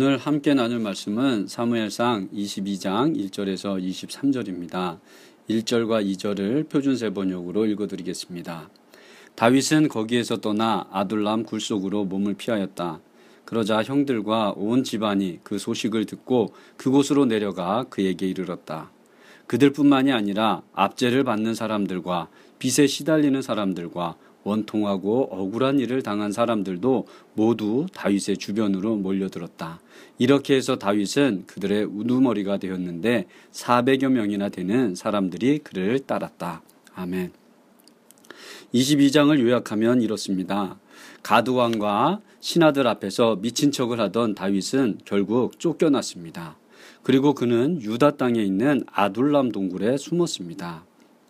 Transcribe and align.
오늘 0.00 0.16
함께 0.16 0.54
나눌 0.54 0.78
말씀은 0.78 1.48
사무엘상 1.48 2.28
22장 2.32 3.16
1절에서 3.16 3.84
23절입니다. 3.84 5.00
1절과 5.50 6.06
2절을 6.06 6.68
표준세 6.68 7.10
번역으로 7.10 7.66
읽어드리겠습니다. 7.66 8.70
다윗은 9.34 9.88
거기에서 9.88 10.36
떠나 10.36 10.86
아둘람 10.92 11.42
굴속으로 11.42 12.04
몸을 12.04 12.34
피하였다. 12.34 13.00
그러자 13.44 13.82
형들과 13.82 14.52
온 14.56 14.84
집안이 14.84 15.40
그 15.42 15.58
소식을 15.58 16.04
듣고 16.04 16.54
그곳으로 16.76 17.24
내려가 17.24 17.84
그에게 17.90 18.28
이르렀다. 18.28 18.92
그들뿐만이 19.48 20.12
아니라 20.12 20.62
압제를 20.74 21.24
받는 21.24 21.54
사람들과 21.54 22.28
빚에 22.60 22.86
시달리는 22.86 23.42
사람들과 23.42 24.14
원통하고 24.48 25.28
억울한 25.30 25.78
일을 25.80 26.02
당한 26.02 26.32
사람들도 26.32 27.06
모두 27.34 27.86
다윗의 27.92 28.38
주변으로 28.38 28.96
몰려들었다. 28.96 29.80
이렇게 30.18 30.56
해서 30.56 30.76
다윗은 30.76 31.44
그들의 31.46 31.84
우두머리가 31.84 32.56
되었는데 32.58 33.26
400여 33.52 34.08
명이나 34.08 34.48
되는 34.48 34.94
사람들이 34.94 35.58
그를 35.58 36.00
따랐다. 36.00 36.62
아멘. 36.94 37.32
22장을 38.74 39.38
요약하면 39.40 40.02
이렇습니다. 40.02 40.78
가드왕과 41.22 42.20
신하들 42.40 42.86
앞에서 42.86 43.36
미친 43.36 43.72
척을 43.72 44.00
하던 44.00 44.34
다윗은 44.34 45.00
결국 45.04 45.58
쫓겨났습니다. 45.58 46.56
그리고 47.02 47.34
그는 47.34 47.80
유다 47.80 48.16
땅에 48.16 48.42
있는 48.42 48.82
아둘람 48.92 49.52
동굴에 49.52 49.96
숨었습니다. 49.96 50.87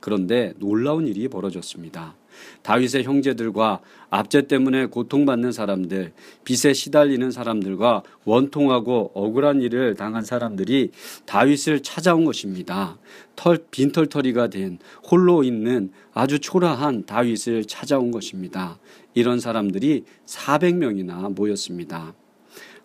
그런데 0.00 0.54
놀라운 0.58 1.06
일이 1.06 1.28
벌어졌습니다. 1.28 2.16
다윗의 2.62 3.04
형제들과 3.04 3.80
압제 4.08 4.42
때문에 4.42 4.86
고통받는 4.86 5.52
사람들, 5.52 6.12
빚에 6.44 6.72
시달리는 6.72 7.30
사람들과 7.30 8.02
원통하고 8.24 9.12
억울한 9.14 9.62
일을 9.62 9.94
당한 9.94 10.24
사람들이 10.24 10.90
다윗을 11.26 11.82
찾아온 11.82 12.24
것입니다. 12.24 12.98
털, 13.36 13.58
빈털터리가 13.70 14.48
된 14.48 14.78
홀로 15.10 15.44
있는 15.44 15.90
아주 16.12 16.38
초라한 16.38 17.06
다윗을 17.06 17.64
찾아온 17.66 18.10
것입니다. 18.10 18.78
이런 19.14 19.40
사람들이 19.40 20.04
400명이나 20.26 21.34
모였습니다. 21.34 22.14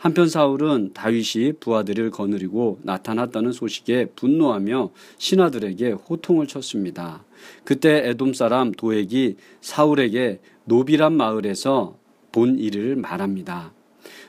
한편 0.06 0.30
사울은 0.30 0.94
다윗이 0.94 1.53
부하들을 1.59 2.11
거느리고 2.11 2.78
나타났다는 2.84 3.52
소식에 3.52 4.06
분노하며 4.16 4.92
신하들에게 5.17 5.94
호통을 5.94 6.45
쳤습니다. 6.45 7.23
그때 7.64 8.09
에돔 8.09 8.36
사람 8.36 8.72
도액이 8.72 9.38
사울에게 9.61 10.42
노비란 10.66 11.14
마을에서 11.14 11.98
본 12.31 12.59
일을 12.59 12.98
말합니다. 12.98 13.73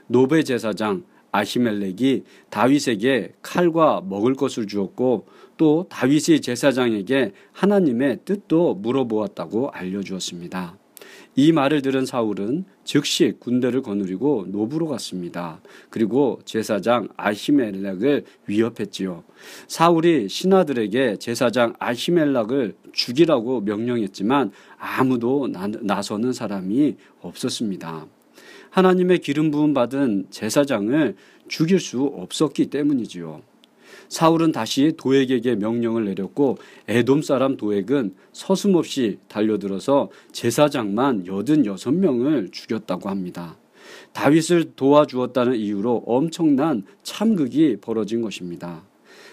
노베 0.07 0.45
제사장 0.45 1.05
아히멜렉이 1.31 2.23
다윗에게 2.49 3.35
칼과 3.43 4.01
먹을 4.01 4.35
것을 4.35 4.67
주었고 4.67 5.27
또 5.59 5.85
다윗이 5.91 6.41
제사장에게 6.41 7.33
하나님의 7.53 8.21
뜻도 8.25 8.77
물어보았다고 8.77 9.73
알려주었습니다. 9.73 10.79
이 11.39 11.53
말을 11.53 11.83
들은 11.83 12.07
사울은 12.07 12.65
즉시 12.83 13.35
군대를 13.39 13.83
거느리고 13.83 14.47
노부로 14.49 14.89
갔습니다. 14.89 15.61
그리고 15.91 16.41
제사장 16.47 17.09
아히멜락을 17.19 18.25
위협했지요. 18.47 19.23
사울이 19.69 20.31
신하들에게 20.31 21.19
제사장 21.19 21.75
아히멜락을 21.79 22.75
죽이라고 22.93 23.61
명령했지만 23.61 24.51
아무도 24.79 25.49
나 25.83 26.01
서는 26.01 26.33
사람이 26.33 26.97
없었습니다. 27.21 28.07
하나님의 28.71 29.19
기름 29.19 29.51
부음 29.51 29.75
받은 29.75 30.29
제사장을 30.31 31.17
죽일 31.49 31.81
수 31.81 32.03
없었기 32.03 32.67
때문이지요. 32.67 33.43
사울은 34.09 34.53
다시 34.53 34.93
도액에게 34.97 35.57
명령을 35.57 36.05
내렸고 36.05 36.59
에돔 36.89 37.23
사람 37.23 37.57
도액은 37.57 38.15
서슴없이 38.33 39.19
달려들어서 39.29 40.11
제사장만 40.33 41.25
86명을 41.25 42.53
죽였다고 42.53 43.09
합니다. 43.09 43.57
다윗을 44.13 44.73
도와주었다는 44.77 45.57
이유로 45.57 46.05
엄청난 46.07 46.85
참극이 47.03 47.79
벌어진 47.81 48.23
것입니다. 48.23 48.83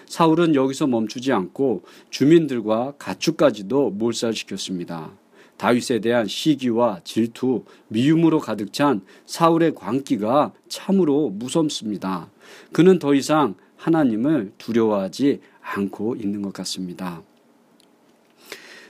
사울은 0.06 0.54
여기서 0.54 0.86
멈추지 0.86 1.32
않고 1.32 1.82
주민들과 2.10 2.94
가축까지도 2.98 3.90
몰살시켰습니다. 3.90 5.12
다윗에 5.56 6.00
대한 6.00 6.26
시기와 6.26 7.00
질투, 7.04 7.64
미움으로 7.88 8.38
가득 8.40 8.72
찬 8.72 9.00
사울의 9.24 9.74
광기가 9.74 10.52
참으로 10.68 11.30
무섭습니다. 11.30 12.30
그는 12.72 12.98
더 12.98 13.14
이상 13.14 13.54
하나님을 13.84 14.52
두려워하지 14.56 15.40
않고 15.60 16.16
있는 16.16 16.40
것 16.40 16.54
같습니다. 16.54 17.22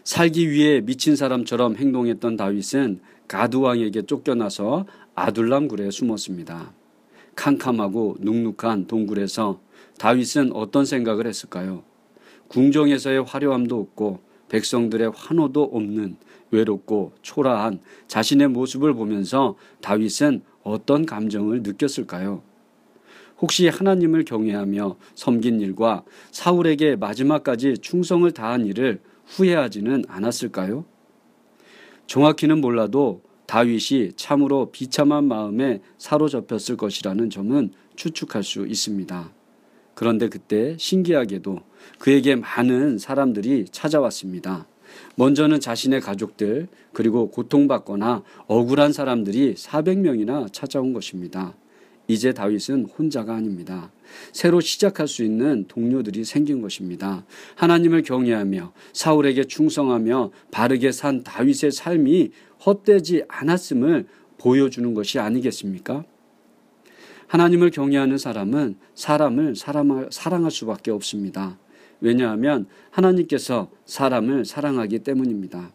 살기 0.05 0.51
위해 0.51 0.81
미친 0.81 1.17
사람처럼 1.17 1.77
행동했던 1.77 2.37
다윗은 2.37 3.01
가드 3.27 3.57
왕에게 3.57 4.03
쫓겨나서 4.03 4.87
아둘람 5.17 5.67
굴에 5.67 5.91
숨었습니다. 5.91 6.73
캄캄하고 7.35 8.19
눅눅한 8.21 8.87
동굴에서 8.87 9.61
다윗은 9.99 10.53
어떤 10.53 10.85
생각을 10.85 11.27
했을까요? 11.27 11.83
궁정에서의 12.47 13.25
화려함도 13.25 13.81
없고 13.81 14.21
백성들의 14.49 15.11
환호도 15.17 15.71
없는 15.73 16.17
외롭고 16.53 17.15
초라한 17.23 17.81
자신의 18.07 18.49
모습을 18.49 18.95
보면서 18.95 19.57
다윗은 19.81 20.43
어떤 20.63 21.05
감정을 21.05 21.63
느꼈을까요? 21.65 22.54
혹시 23.41 23.69
하나님을 23.69 24.25
경외하며 24.25 24.97
섬긴 25.15 25.61
일과 25.61 26.05
사울에게 26.31 26.97
마지막까지 26.97 27.79
충성을 27.79 28.31
다한 28.31 28.67
일을 28.67 29.01
후회하지는 29.27 30.05
않았을까요? 30.09 30.85
정확히는 32.07 32.61
몰라도 32.61 33.23
다윗이 33.47 34.13
참으로 34.17 34.71
비참한 34.71 35.25
마음에 35.25 35.81
사로잡혔을 35.99 36.77
것이라는 36.77 37.31
점은 37.31 37.73
추측할 37.97 38.43
수 38.43 38.67
있습니다. 38.67 39.33
그런데 39.95 40.29
그때 40.29 40.77
신기하게도 40.79 41.61
그에게 41.99 42.37
많은 42.37 42.99
사람들이 42.99 43.67
찾아왔습니다. 43.71 44.67
먼저는 45.17 45.61
자신의 45.61 46.01
가족들, 46.01 46.69
그리고 46.93 47.31
고통받거나 47.31 48.23
억울한 48.47 48.93
사람들이 48.93 49.55
400명이나 49.55 50.53
찾아온 50.53 50.93
것입니다. 50.93 51.55
이제 52.07 52.33
다윗은 52.33 52.87
혼자가 52.87 53.35
아닙니다. 53.35 53.91
새로 54.33 54.61
시작할 54.61 55.09
수 55.09 55.25
있는 55.25 55.65
동료들이 55.69 56.25
생긴 56.25 56.61
것입니다. 56.61 57.25
하나님을 57.57 58.03
경외하며 58.03 58.73
사울에게 58.93 59.45
충성하며 59.45 60.31
바르게 60.51 60.93
산 60.93 61.23
다윗의 61.23 61.73
삶이 61.73 62.31
헛되지 62.67 63.25
않았음을 63.29 64.07
보여주는 64.39 64.95
것이 64.95 65.19
아니겠습니까? 65.19 66.05
하나님을 67.27 67.71
경외하는 67.71 68.19
사람은 68.19 68.77
사람을 68.95 69.55
사랑할 70.11 70.51
수밖에 70.51 70.91
없습니다. 70.91 71.59
왜냐하면 72.01 72.67
하나님께서 72.91 73.71
사람을 73.87 74.45
사랑하기 74.45 74.99
때문입니다. 75.01 75.73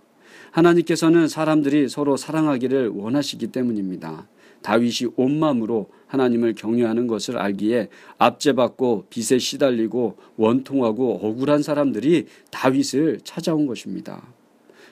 하나님께서는 0.51 1.27
사람들이 1.27 1.89
서로 1.89 2.17
사랑하기를 2.17 2.89
원하시기 2.89 3.47
때문입니다. 3.47 4.27
다윗이 4.61 5.11
온 5.15 5.39
마음으로 5.39 5.89
하나님을 6.07 6.55
경외하는 6.55 7.07
것을 7.07 7.37
알기에 7.37 7.89
압제받고 8.17 9.05
빚에 9.09 9.37
시달리고 9.37 10.17
원통하고 10.37 11.19
억울한 11.21 11.61
사람들이 11.61 12.25
다윗을 12.51 13.19
찾아온 13.23 13.67
것입니다. 13.67 14.21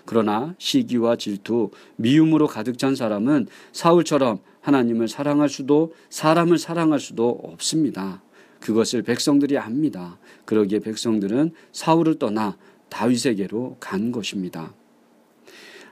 그러나 0.06 0.56
시기와 0.58 1.18
질투, 1.18 1.72
미움으로 1.98 2.48
가득 2.48 2.78
찬 2.78 2.96
사람은 2.96 3.48
사울처럼 3.74 4.40
하나님을 4.62 5.08
사랑할 5.08 5.50
수도 5.50 5.94
사람을 6.10 6.58
사랑할 6.58 7.00
수도 7.00 7.30
없습니다. 7.44 8.22
그것을 8.60 9.02
백성들이 9.04 9.58
압니다. 9.58 10.18
그러기에 10.46 10.80
백성들은 10.80 11.52
사울을 11.72 12.20
떠나 12.20 12.58
다윗에게로 12.90 13.78
간 13.80 14.12
것입니다. 14.12 14.74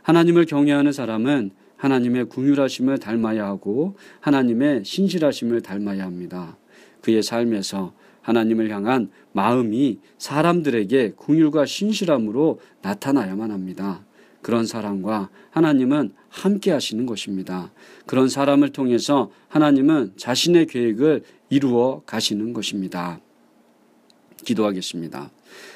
하나님을 0.02 0.46
경외하는 0.46 0.92
사람은 0.92 1.52
하나님의 1.78 2.26
궁휼하심을 2.26 3.00
닮아야 3.00 3.46
하고 3.46 3.96
하나님의 4.22 4.86
신실하심을 4.86 5.62
닮아야 5.62 6.04
합니다. 6.04 6.58
그의 7.02 7.22
삶에서 7.22 7.94
하나님을 8.22 8.72
향한 8.72 9.10
마음이 9.34 10.00
사람들에게 10.18 11.14
궁휼과 11.16 11.66
신실함으로 11.66 12.60
나타나야만 12.82 13.52
합니다. 13.52 14.04
그런 14.42 14.66
사람과 14.66 15.30
하나님은 15.52 16.14
함께 16.30 16.72
하시는 16.72 17.06
것입니다. 17.06 17.72
그런 18.06 18.30
사람을 18.30 18.70
통해서 18.70 19.32
하나님은 19.48 20.14
자신의 20.18 20.68
계획을 20.68 21.24
이루어 21.50 22.02
가시는 22.06 22.54
것입니다. 22.54 23.20
기도하겠습니다. 24.44 25.32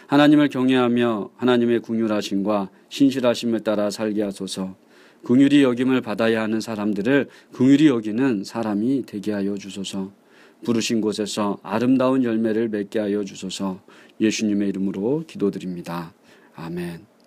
하나님을 0.08 0.50
경외하며 0.50 1.32
하나님의 1.38 1.80
궁휼하심과 1.82 2.70
신실하심을 2.90 3.62
따라 3.62 3.90
살게 3.90 4.24
하소서. 4.24 4.76
긍휼히 5.24 5.64
여김을 5.64 6.02
받아야 6.02 6.42
하는 6.42 6.62
사람들을 6.62 7.28
긍휼히 7.54 7.88
여기는 7.88 8.44
사람이 8.44 9.04
되게 9.06 9.32
하여 9.32 9.58
주소서. 9.58 10.12
부르신 10.64 11.02
곳에서 11.02 11.58
아름다운 11.64 12.24
열매를 12.24 12.70
맺게 12.70 13.00
하여 13.00 13.24
주소서 13.24 13.80
예수님의 14.20 14.70
이름으로 14.70 15.24
기도드립니다. 15.26 16.14
아멘. 16.56 17.19